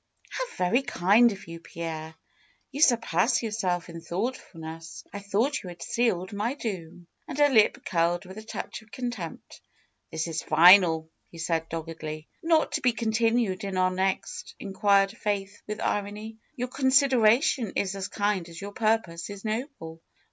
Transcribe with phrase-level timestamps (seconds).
[0.33, 2.15] ^^How very kind of you, Pierre!
[2.71, 5.03] You surpass your self in thoughtfulness.
[5.13, 8.89] I thought you had sealed my doom," and her lip curled with a touch of
[8.89, 9.61] contempt.
[10.11, 12.27] '^This is final," he said, doggedly.
[12.43, 16.37] ^^Not to be continued in our next?" inquired Faith with irony.
[16.59, 20.01] ^^Your consideration is as kind as your purpose is noble."